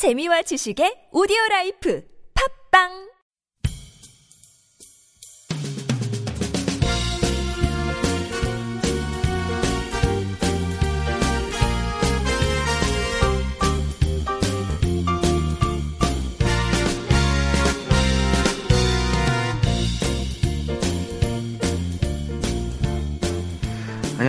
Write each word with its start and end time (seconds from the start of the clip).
재미와 0.00 0.40
지식의 0.48 1.12
오디오 1.12 1.36
라이프. 1.50 2.00
팝빵 2.32 3.09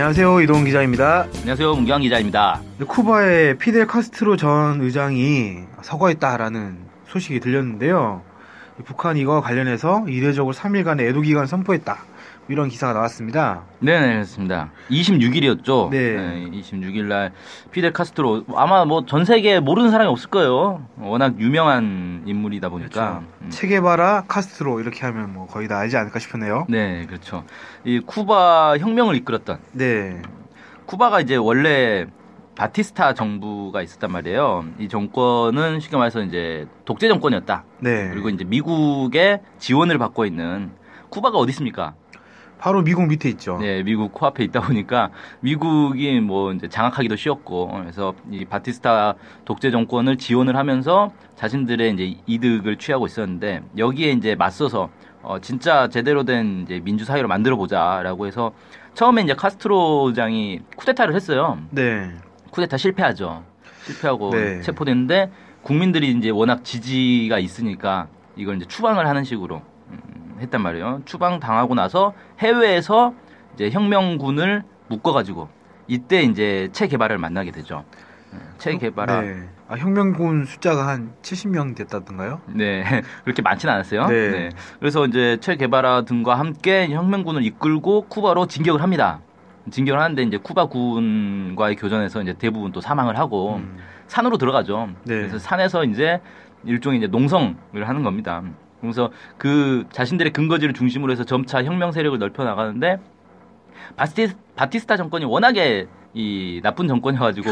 안녕하세요 0.02 0.40
이동 0.40 0.64
기자입니다. 0.64 1.28
안녕하세요. 1.32 1.76
문경환 1.76 2.02
기자입니다. 2.02 2.60
쿠바의 2.88 3.58
피델 3.58 3.86
카스트로 3.86 4.36
전 4.36 4.80
의장이 4.80 5.58
서거했다라는 5.80 6.76
소식이 7.06 7.38
들렸는데요. 7.38 8.22
북한이 8.84 9.20
이거 9.20 9.40
관련해서 9.40 10.04
이례적으로 10.08 10.54
3일간의 10.54 11.02
애도 11.02 11.20
기간 11.20 11.46
선포했다. 11.46 11.98
이런 12.48 12.68
기사가 12.68 12.92
나왔습니다. 12.92 13.62
네네, 13.80 14.12
그렇습니다. 14.14 14.70
26일이었죠. 14.90 15.90
네. 15.90 16.48
26일 16.52 17.04
날 17.04 17.32
피델 17.70 17.92
카스트로 17.92 18.44
아마 18.56 18.84
뭐 18.84 19.04
전 19.06 19.24
세계에 19.24 19.60
모르는 19.60 19.90
사람이 19.90 20.08
없을 20.10 20.28
거예요. 20.30 20.86
워낙 20.98 21.38
유명한 21.38 22.22
인물이다 22.26 22.68
보니까. 22.68 23.22
음. 23.42 23.50
체게바라 23.50 24.24
카스트로 24.28 24.80
이렇게 24.80 25.06
하면 25.06 25.32
뭐 25.32 25.46
거의 25.46 25.68
다 25.68 25.78
알지 25.78 25.96
않을까 25.96 26.18
싶은데요. 26.18 26.66
네, 26.68 27.06
그렇죠. 27.06 27.44
이 27.84 28.00
쿠바 28.00 28.78
혁명을 28.78 29.14
이끌었던 29.16 29.58
네. 29.72 30.20
쿠바가 30.86 31.20
이제 31.20 31.36
원래 31.36 32.06
바티스타 32.56 33.14
정부가 33.14 33.82
있었단 33.82 34.12
말이에요. 34.12 34.64
이 34.78 34.88
정권은 34.88 35.80
쉽게 35.80 35.96
말해서 35.96 36.20
이제 36.22 36.66
독재 36.84 37.08
정권이었다. 37.08 37.64
네. 37.80 38.10
그리고 38.10 38.28
이제 38.28 38.44
미국의 38.44 39.40
지원을 39.58 39.96
받고 39.98 40.26
있는 40.26 40.72
쿠바가 41.08 41.38
어디 41.38 41.50
있습니까? 41.50 41.94
바로 42.62 42.82
미국 42.82 43.08
밑에 43.08 43.28
있죠. 43.30 43.58
네, 43.58 43.82
미국 43.82 44.12
코앞에 44.12 44.44
있다 44.44 44.60
보니까 44.60 45.10
미국이 45.40 46.20
뭐 46.20 46.52
이제 46.52 46.68
장악하기도 46.68 47.16
쉬웠고 47.16 47.72
그래서 47.72 48.14
이 48.30 48.44
바티스타 48.44 49.14
독재 49.44 49.72
정권을 49.72 50.16
지원을 50.16 50.54
하면서 50.54 51.12
자신들의 51.34 51.92
이제 51.94 52.20
이득을 52.24 52.76
취하고 52.76 53.06
있었는데 53.06 53.62
여기에 53.76 54.12
이제 54.12 54.36
맞서서 54.36 54.90
어 55.24 55.40
진짜 55.40 55.88
제대로 55.88 56.22
된 56.22 56.62
이제 56.62 56.78
민주 56.78 57.04
사회를 57.04 57.26
만들어 57.26 57.56
보자라고 57.56 58.28
해서 58.28 58.52
처음에 58.94 59.22
이제 59.22 59.34
카스트로 59.34 60.12
장이 60.12 60.60
쿠데타를 60.76 61.16
했어요. 61.16 61.58
네. 61.70 62.12
쿠데타 62.52 62.76
실패하죠. 62.76 63.42
실패하고 63.86 64.30
네. 64.30 64.60
체포됐는데 64.60 65.32
국민들이 65.62 66.12
이제 66.12 66.30
워낙 66.30 66.62
지지가 66.62 67.40
있으니까 67.40 68.06
이걸 68.36 68.54
이제 68.54 68.66
추방을 68.66 69.08
하는 69.08 69.24
식으로 69.24 69.62
음, 69.90 69.98
했단 70.40 70.62
말이에요. 70.62 71.02
추방 71.04 71.40
당하고 71.40 71.74
나서 71.74 72.14
해외에서 72.38 73.14
이제 73.54 73.70
혁명군을 73.70 74.62
묶어가지고 74.88 75.48
이때 75.86 76.22
이제 76.22 76.68
체 76.72 76.86
개발을 76.86 77.18
만나게 77.18 77.50
되죠. 77.50 77.84
음, 78.32 78.40
체 78.58 78.76
개발아. 78.76 79.20
네. 79.20 79.34
네. 79.34 79.48
아, 79.68 79.76
혁명군 79.76 80.44
숫자가 80.44 80.86
한 80.86 81.12
70명 81.22 81.74
됐다던가요? 81.76 82.40
그렇게 83.24 83.42
많지는 83.42 83.72
않았어요. 83.74 84.06
네. 84.06 84.50
그래서 84.78 85.06
이제 85.06 85.38
체 85.40 85.56
개발아 85.56 86.02
등과 86.02 86.38
함께 86.38 86.88
혁명군을 86.88 87.44
이끌고 87.44 88.02
쿠바로 88.08 88.46
진격을 88.46 88.82
합니다. 88.82 89.20
진격을 89.70 90.00
하는데 90.00 90.22
이제 90.22 90.36
쿠바 90.38 90.66
군과의 90.66 91.76
교전에서 91.76 92.22
이제 92.22 92.34
대부분 92.34 92.72
또 92.72 92.80
사망을 92.80 93.18
하고 93.18 93.56
음. 93.56 93.78
산으로 94.08 94.36
들어가죠. 94.36 94.88
네. 95.04 95.16
그래서 95.16 95.38
산에서 95.38 95.84
이제 95.84 96.20
일종의 96.64 96.98
이제 96.98 97.06
농성을 97.06 97.54
하는 97.74 98.02
겁니다. 98.02 98.42
그래서 98.82 99.10
그 99.38 99.86
자신들의 99.92 100.32
근거지를 100.32 100.74
중심으로 100.74 101.12
해서 101.12 101.24
점차 101.24 101.62
혁명 101.62 101.92
세력을 101.92 102.18
넓혀 102.18 102.44
나가는데 102.44 102.98
바티스, 103.96 104.36
바티스타 104.56 104.96
정권이 104.96 105.24
워낙에 105.24 105.86
이 106.12 106.60
나쁜 106.62 106.88
정권이어가지고 106.88 107.48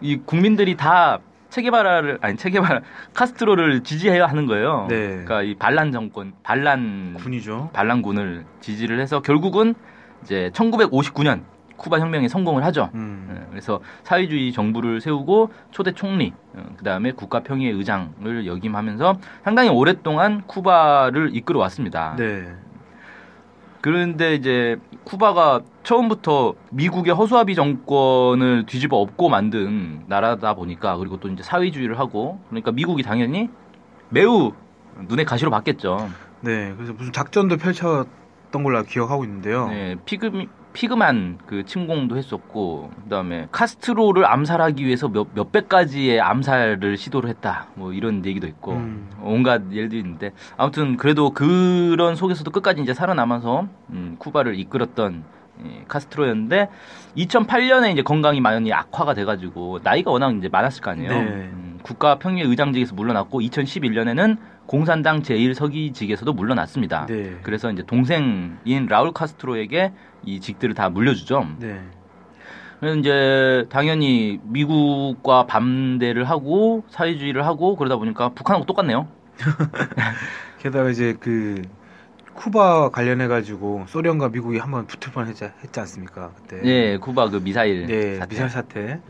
이 0.00 0.16
국민들이 0.24 0.76
다 0.76 1.20
체게바라를 1.50 2.18
아니 2.22 2.36
체게바라 2.36 2.80
카스트로를 3.12 3.82
지지해야 3.82 4.26
하는 4.26 4.46
거예요. 4.46 4.86
네. 4.88 5.08
그러니까 5.08 5.42
이 5.42 5.54
반란 5.54 5.92
정권, 5.92 6.32
반란 6.42 7.14
군이죠. 7.18 7.70
반란군을 7.74 8.46
지지를 8.60 8.98
해서 8.98 9.20
결국은 9.20 9.74
이제 10.24 10.50
1959년 10.54 11.42
쿠바 11.82 11.98
혁명에 11.98 12.28
성공을 12.28 12.64
하죠. 12.66 12.90
음. 12.94 13.28
예, 13.34 13.46
그래서 13.50 13.80
사회주의 14.04 14.52
정부를 14.52 15.00
세우고 15.00 15.50
초대 15.72 15.92
총리, 15.92 16.32
그 16.76 16.84
다음에 16.84 17.10
국가평의회 17.10 17.72
의장을 17.72 18.46
역임하면서 18.46 19.18
상당히 19.42 19.68
오랫동안 19.68 20.42
쿠바를 20.46 21.34
이끌어 21.34 21.58
왔습니다. 21.60 22.14
네. 22.16 22.54
그런데 23.80 24.36
이제 24.36 24.76
쿠바가 25.02 25.62
처음부터 25.82 26.54
미국의 26.70 27.14
허수아비 27.14 27.56
정권을 27.56 28.66
뒤집어 28.66 28.98
엎고 28.98 29.28
만든 29.28 30.04
나라다 30.06 30.54
보니까 30.54 30.96
그리고 30.96 31.18
또 31.18 31.28
이제 31.28 31.42
사회주의를 31.42 31.98
하고 31.98 32.38
그러니까 32.48 32.70
미국이 32.70 33.02
당연히 33.02 33.50
매우 34.08 34.52
눈에 35.08 35.24
가시로 35.24 35.50
봤겠죠. 35.50 36.08
네. 36.42 36.72
그래서 36.76 36.92
무슨 36.92 37.12
작전도 37.12 37.56
펼쳤던 37.56 38.62
걸로 38.62 38.84
기억하고 38.84 39.24
있는데요. 39.24 39.66
네, 39.66 39.96
피그 40.04 40.46
피그만 40.72 41.38
그 41.46 41.64
침공도 41.64 42.16
했었고 42.16 42.90
그다음에 43.04 43.48
카스트로를 43.52 44.26
암살하기 44.26 44.84
위해서 44.84 45.08
몇 45.08 45.28
몇백 45.34 45.68
가지의 45.68 46.20
암살을 46.20 46.96
시도를 46.96 47.30
했다. 47.30 47.66
뭐 47.74 47.92
이런 47.92 48.24
얘기도 48.24 48.46
있고 48.46 48.72
음. 48.72 49.08
온갖 49.22 49.62
예들이 49.72 50.00
있는데 50.00 50.32
아무튼 50.56 50.96
그래도 50.96 51.30
그런 51.30 52.16
속에서도 52.16 52.50
끝까지 52.50 52.82
이제 52.82 52.94
살아남아서 52.94 53.66
음, 53.90 54.16
쿠바를 54.18 54.58
이끌었던 54.58 55.24
이 55.64 55.84
카스트로였는데 55.86 56.68
2008년에 57.16 57.92
이제 57.92 58.02
건강이 58.02 58.40
많이 58.40 58.72
악화가 58.72 59.14
돼가지고 59.14 59.80
나이가 59.82 60.10
워낙 60.10 60.34
이제 60.36 60.48
많았을 60.48 60.82
거 60.82 60.90
아니에요. 60.90 61.10
네. 61.10 61.18
음, 61.20 61.78
국가평의회 61.82 62.48
의장직에서 62.48 62.94
물러났고 62.94 63.40
2011년에는 63.40 64.38
공산당 64.66 65.22
제1서기직에서도 65.22 66.34
물러났습니다. 66.34 67.06
네. 67.06 67.36
그래서 67.42 67.70
이제 67.70 67.82
동생인 67.86 68.86
라울 68.88 69.12
카스트로에게 69.12 69.92
이 70.24 70.40
직들을 70.40 70.74
다 70.74 70.88
물려주죠. 70.88 71.46
네. 71.58 71.80
그래서 72.80 72.96
이제 72.98 73.66
당연히 73.68 74.40
미국과 74.42 75.46
반대를 75.46 76.24
하고 76.24 76.84
사회주의를 76.88 77.46
하고 77.46 77.76
그러다 77.76 77.96
보니까 77.96 78.30
북한하고 78.30 78.66
똑같네요. 78.66 79.06
게다가 80.58 80.90
이제 80.90 81.16
그 81.20 81.62
쿠바 82.34 82.90
관련해 82.90 83.28
가지고 83.28 83.84
소련과 83.88 84.30
미국이 84.30 84.58
한번 84.58 84.86
붙을 84.86 85.12
뻔 85.12 85.26
했지 85.26 85.44
했지 85.62 85.80
않습니까? 85.80 86.32
그때. 86.36 86.60
예, 86.64 86.96
쿠바 86.96 87.28
그 87.28 87.42
미사일 87.42 87.86
네, 87.86 88.16
사태. 88.16 88.28
미사일 88.30 88.50
사태. 88.50 89.00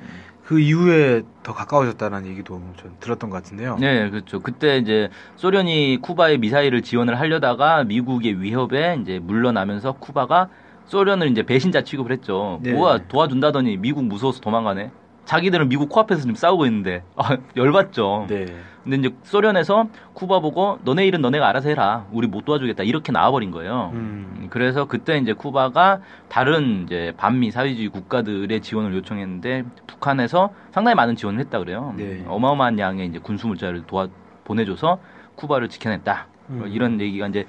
그 0.45 0.59
이후에 0.59 1.23
더 1.43 1.55
가까워졌다는 1.55 2.27
얘기도 2.27 2.61
좀 2.77 2.97
들었던 3.01 3.31
것 3.31 3.37
같은데요. 3.37 3.77
네, 3.79 4.11
그렇죠. 4.11 4.41
그때 4.41 4.79
이제 4.79 5.09
소련이 5.37 5.99
쿠바에 6.03 6.39
미사일을 6.39 6.83
지원을 6.83 7.19
하려다가 7.19 7.85
미국의 7.85 8.41
위협에 8.41 8.99
이제 9.01 9.19
물러나면서 9.21 9.93
쿠바가 9.93 10.49
소련을 10.87 11.31
이제 11.31 11.43
배신자 11.45 11.83
취급을 11.85 12.13
했죠. 12.13 12.61
네. 12.63 12.73
뭐야 12.73 13.07
도와준다더니 13.09 13.77
미국 13.77 14.05
무서워서 14.05 14.41
도망가네. 14.41 14.91
자기들은 15.25 15.69
미국 15.69 15.89
코앞에서 15.89 16.21
지금 16.23 16.35
싸우고 16.35 16.67
있는데 16.67 17.03
아, 17.17 17.37
열받죠. 17.57 18.27
네. 18.29 18.47
근데 18.83 18.97
이제 18.97 19.15
소련에서 19.23 19.87
쿠바 20.15 20.41
보고 20.41 20.79
너네 20.83 21.07
일은 21.07 21.21
너네가 21.21 21.49
알아서 21.49 21.69
해라. 21.69 22.07
우리 22.11 22.27
못 22.27 22.45
도와주겠다. 22.45 22.83
이렇게 22.83 23.13
나와버린 23.13 23.53
거예요. 23.53 23.91
음. 23.95 24.27
음, 24.41 24.47
그래서 24.51 24.87
그때 24.87 25.19
이제 25.19 25.33
쿠바가 25.33 26.01
다른 26.29 26.83
이제 26.85 27.13
반미 27.17 27.53
사회주의 27.53 27.89
국가들의 27.89 28.61
지원을 28.61 28.93
요청했는데 28.95 29.65
북한에서 29.87 30.51
상당히 30.73 30.97
많은 30.97 31.15
지원을 31.15 31.39
했다 31.41 31.61
그래요. 31.61 31.95
네. 31.97 32.25
어마어마한 32.27 32.79
양의 32.79 33.07
이제 33.07 33.19
군수 33.21 33.47
물자를 33.47 33.85
도와 33.87 34.09
보내줘서 34.45 34.99
쿠바를 35.37 35.69
지켜냈다. 35.69 36.27
음. 36.51 36.65
이런 36.69 37.01
얘기가 37.01 37.29
이제 37.29 37.47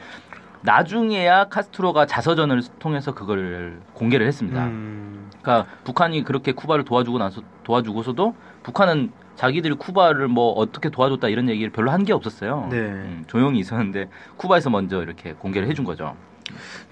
나중에야 0.64 1.46
카스트로가 1.50 2.06
자서전을 2.06 2.62
통해서 2.80 3.14
그걸 3.14 3.82
공개를 3.94 4.26
했습니다. 4.28 4.66
음. 4.66 5.30
그러니까 5.42 5.70
북한이 5.84 6.24
그렇게 6.24 6.54
쿠바를 6.54 6.86
도와주고 6.86 7.18
나서 7.18 7.42
도와주고서도 7.64 8.36
북한은 8.64 9.12
자기들이 9.36 9.76
쿠바를 9.76 10.28
뭐 10.28 10.52
어떻게 10.54 10.90
도와줬다 10.90 11.28
이런 11.28 11.50
얘기를 11.50 11.72
별로 11.72 11.92
한 11.92 12.04
게 12.04 12.14
없었어요. 12.14 12.68
네. 12.70 12.78
음, 12.78 13.24
조용히 13.28 13.60
있었는데 13.60 14.10
쿠바에서 14.38 14.70
먼저 14.70 15.02
이렇게 15.02 15.34
공개를 15.34 15.68
해준 15.68 15.84
거죠. 15.86 16.16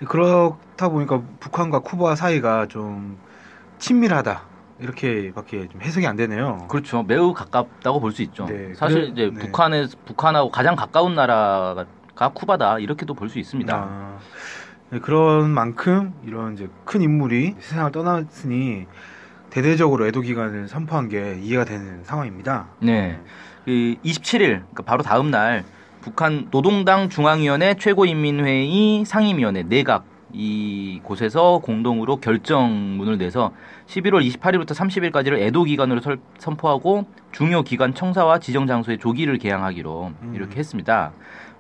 그렇다 0.06 0.90
보니까 0.90 1.22
북한과 1.40 1.80
쿠바 1.80 2.16
사이가 2.16 2.68
좀 2.68 3.18
친밀하다. 3.78 4.44
이렇게밖에 4.80 5.68
좀 5.68 5.82
해석이 5.82 6.08
안 6.08 6.16
되네요. 6.16 6.66
그렇죠. 6.70 7.04
매우 7.04 7.34
가깝다고 7.34 8.00
볼 8.00 8.12
수 8.12 8.24
있죠. 8.24 8.46
네, 8.48 8.74
사실 8.74 9.10
이제 9.10 9.30
네. 9.32 9.40
북한에 9.46 9.86
북한하고 10.06 10.50
가장 10.50 10.76
가까운 10.76 11.14
나라가 11.14 11.86
쿠바다 12.30 12.80
이렇게도 12.80 13.14
볼 13.14 13.30
수 13.30 13.40
있습니다. 13.40 13.76
아, 13.76 14.18
네, 14.90 15.00
그런 15.00 15.50
만큼 15.50 16.14
이런 16.26 16.54
이제 16.54 16.68
큰 16.86 17.02
인물이 17.02 17.56
세상을 17.60 17.92
떠났으니 17.92 18.88
대대적으로 19.50 20.08
애도 20.08 20.22
기간을 20.22 20.68
선포한 20.68 21.10
게 21.10 21.38
이해가 21.42 21.66
되는 21.66 22.04
상황입니다. 22.04 22.68
네. 22.82 23.20
그 23.66 23.96
27일, 24.04 24.40
그러니까 24.40 24.84
바로 24.84 25.04
다음 25.04 25.30
날 25.30 25.64
북한 26.02 26.48
노동당 26.52 27.10
중앙위원회 27.10 27.76
최고인민회의 27.76 29.06
상임위원회 29.06 29.64
내각 29.64 30.06
이 30.34 31.00
곳에서 31.04 31.60
공동으로 31.60 32.18
결정문을 32.18 33.18
내서 33.18 33.52
11월 33.88 34.26
28일부터 34.28 34.72
30일까지를 34.76 35.40
애도 35.40 35.64
기간으로 35.66 36.02
설- 36.02 36.20
선포하고 36.38 37.06
중요 37.32 37.64
기관 37.64 37.94
청사와 37.94 38.40
지정 38.40 38.68
장소에 38.68 38.98
조기를 38.98 39.38
게양하기로 39.38 40.12
함. 40.22 40.34
이렇게 40.36 40.58
했습니다. 40.60 41.12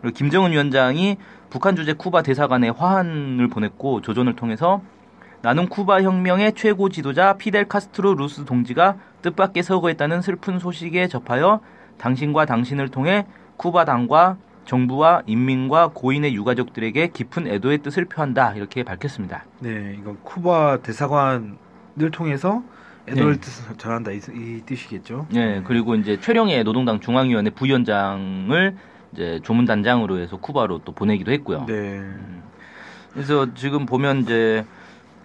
그리고 0.01 0.15
김정은 0.15 0.51
위원장이 0.51 1.17
북한 1.49 1.75
주재 1.75 1.93
쿠바 1.93 2.21
대사관에 2.23 2.69
화환을 2.69 3.47
보냈고 3.49 4.01
조전을 4.01 4.35
통해서 4.35 4.81
나는 5.41 5.67
쿠바 5.67 6.03
혁명의 6.03 6.53
최고 6.53 6.89
지도자 6.89 7.33
피델 7.33 7.67
카스트로 7.67 8.13
루스 8.15 8.45
동지가 8.45 8.95
뜻밖에 9.21 9.63
서거했다는 9.63 10.21
슬픈 10.21 10.59
소식에 10.59 11.07
접하여 11.07 11.59
당신과 11.97 12.45
당신을 12.45 12.89
통해 12.89 13.25
쿠바 13.57 13.85
당과 13.85 14.37
정부와 14.71 15.23
인민과 15.25 15.89
고인의 15.93 16.33
유가족들에게 16.33 17.07
깊은 17.09 17.45
애도의 17.45 17.79
뜻을 17.79 18.05
표한다 18.05 18.53
이렇게 18.53 18.83
밝혔습니다. 18.83 19.43
네, 19.59 19.97
이건 19.99 20.17
쿠바 20.23 20.77
대사관을 20.81 21.57
통해서 22.13 22.63
애도를 23.05 23.33
네. 23.33 23.41
뜻을 23.41 23.77
전한다 23.77 24.11
이, 24.11 24.21
이 24.33 24.61
뜻이겠죠. 24.65 25.27
예, 25.35 25.61
그리고 25.65 25.95
이제 25.95 26.17
최령의 26.21 26.63
노동당 26.63 27.01
중앙위원회 27.01 27.49
부위원장을 27.49 28.77
이제 29.11 29.41
조문단장으로 29.43 30.19
해서 30.19 30.37
쿠바로 30.37 30.79
또 30.85 30.93
보내기도 30.93 31.33
했고요. 31.33 31.65
네, 31.67 32.01
그래서 33.11 33.53
지금 33.55 33.85
보면 33.85 34.19
이제 34.21 34.65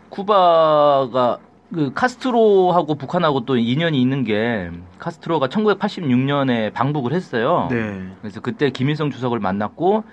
쿠바가 0.09 1.39
그 1.73 1.93
카스트로하고 1.93 2.95
북한하고 2.95 3.45
또 3.45 3.57
인연이 3.57 4.01
있는 4.01 4.25
게 4.25 4.71
카스트로가 4.99 5.49
1986년에 5.49 6.73
방북을 6.73 7.13
했어요. 7.13 7.69
네, 7.71 8.09
그래서 8.21 8.41
그때 8.41 8.71
김일성 8.71 9.11
주석을 9.11 9.41
만났고 9.41 10.05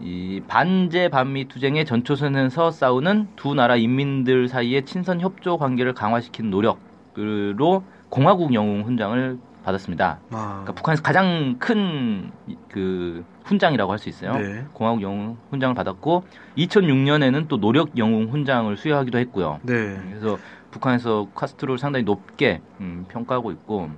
이 0.00 0.42
반제 0.46 1.08
반미 1.08 1.48
투쟁의 1.48 1.86
전초선에서 1.86 2.70
싸우는 2.70 3.28
두 3.36 3.54
나라 3.54 3.76
인민들 3.76 4.48
사이의 4.48 4.84
친선 4.84 5.20
협조 5.20 5.58
관계를 5.58 5.94
강화시키는 5.94 6.50
노력으로 6.50 7.84
공화국 8.10 8.52
영웅 8.52 8.82
훈장을 8.82 9.38
받았습니다. 9.64 10.18
아, 10.30 10.48
그러니까 10.62 10.72
북한에서 10.72 11.02
가장 11.02 11.56
큰 11.58 12.30
그 12.70 13.24
훈장이라고 13.46 13.90
할 13.92 13.98
수 13.98 14.08
있어요. 14.10 14.32
네. 14.36 14.64
공화국 14.74 15.00
영웅 15.02 15.38
훈장을 15.50 15.74
받았고 15.74 16.24
2006년에는 16.58 17.48
또 17.48 17.58
노력 17.58 17.96
영웅 17.96 18.28
훈장을 18.30 18.76
수여하기도 18.76 19.18
했고요. 19.18 19.60
네, 19.62 19.98
그래서 20.10 20.36
북한에서 20.70 21.28
카스트로를 21.34 21.78
상당히 21.78 22.04
높게 22.04 22.60
음, 22.80 23.06
평가하고 23.08 23.50
있고 23.52 23.90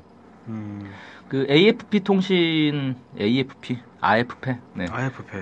음, 0.46 0.90
그 1.28 1.46
AFP 1.50 2.00
통신 2.00 2.94
AFP 3.20 3.78
AFP 4.04 4.54
네. 4.74 4.86
IFP, 4.88 5.36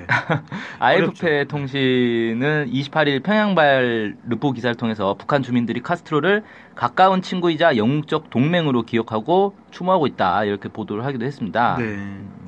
AFP 0.83 1.45
통신은 1.49 2.71
28일 2.73 3.23
평양발 3.23 4.17
르포 4.29 4.53
기사를 4.53 4.75
통해서 4.77 5.15
북한 5.19 5.43
주민들이 5.43 5.81
카스트로를 5.83 6.43
가까운 6.75 7.21
친구이자 7.21 7.77
영웅적 7.77 8.31
동맹으로 8.31 8.83
기억하고 8.83 9.55
추모하고 9.71 10.07
있다 10.07 10.45
이렇게 10.45 10.71
보도를 10.71 11.05
하기도 11.05 11.27
했습니다. 11.27 11.77
네, 11.79 11.85
그 11.85 12.46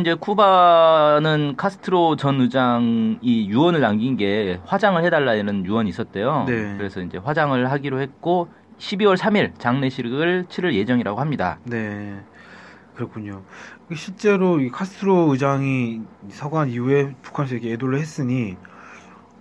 이제 0.00 0.14
쿠바는 0.14 1.54
카스트로 1.56 2.16
전 2.16 2.40
의장이 2.40 3.48
유언을 3.48 3.80
남긴 3.80 4.16
게 4.16 4.58
화장을 4.64 5.02
해달라는 5.04 5.64
유언이 5.64 5.88
있었대요. 5.90 6.46
네. 6.48 6.74
그래서 6.76 7.00
이제 7.00 7.16
화장을 7.18 7.70
하기로 7.70 8.00
했고 8.00 8.48
12월 8.78 9.16
3일 9.16 9.56
장례식을 9.58 10.46
치를 10.48 10.74
예정이라고 10.74 11.20
합니다. 11.20 11.60
네, 11.62 12.20
그렇군요. 12.96 13.44
실제로 13.94 14.58
이 14.58 14.68
카스트로 14.68 15.30
의장이 15.30 16.02
서거한 16.30 16.70
이후에 16.70 17.14
북한에서 17.22 17.54
이렇게 17.54 17.72
애도를 17.74 18.00
했으니 18.00 18.56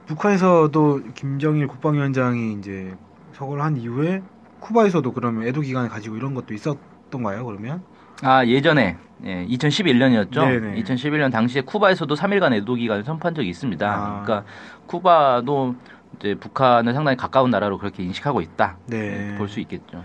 북한에서도 0.05 1.01
김정일 1.15 1.65
국방위원장이 1.65 2.53
이제 2.53 2.95
서거를 3.33 3.63
한 3.63 3.75
이후에 3.75 4.21
쿠바에서도 4.59 5.11
그러면 5.13 5.47
애도 5.47 5.61
기간을 5.61 5.89
가지고 5.89 6.15
이런 6.15 6.35
것도 6.35 6.53
있었 6.53 6.77
던가요? 7.09 7.45
그러면? 7.45 7.81
아 8.23 8.45
예전에 8.45 8.97
예, 9.25 9.45
2011년이었죠. 9.47 10.39
네네. 10.39 10.81
2011년 10.81 11.31
당시에 11.31 11.61
쿠바에서도 11.61 12.13
3일간 12.15 12.53
애도 12.53 12.75
기간을 12.75 13.03
선포한 13.03 13.35
적이 13.35 13.49
있습니다. 13.49 13.87
아. 13.87 14.21
그러니까 14.23 14.47
쿠바도 14.87 15.75
이제 16.19 16.35
북한을 16.35 16.93
상당히 16.93 17.17
가까운 17.17 17.49
나라로 17.51 17.77
그렇게 17.77 18.03
인식하고 18.03 18.41
있다. 18.41 18.77
네. 18.87 19.35
볼 19.37 19.47
수 19.49 19.59
있겠죠. 19.59 20.03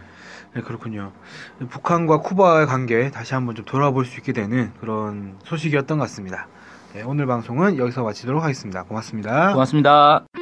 네, 0.54 0.60
그렇군요. 0.60 1.12
북한과 1.70 2.18
쿠바의 2.20 2.66
관계 2.66 3.10
다시 3.10 3.32
한번 3.32 3.54
좀 3.54 3.64
돌아볼 3.64 4.04
수 4.04 4.18
있게 4.18 4.32
되는 4.34 4.70
그런 4.80 5.36
소식이었던 5.44 5.96
것 5.98 6.04
같습니다. 6.04 6.46
네, 6.92 7.02
오늘 7.02 7.24
방송은 7.26 7.78
여기서 7.78 8.02
마치도록 8.02 8.42
하겠습니다. 8.42 8.82
고맙습니다. 8.82 9.52
고맙습니다. 9.52 10.41